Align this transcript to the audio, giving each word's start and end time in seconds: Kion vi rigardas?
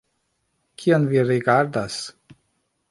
Kion 0.83 1.05
vi 1.11 1.21
rigardas? 1.29 2.01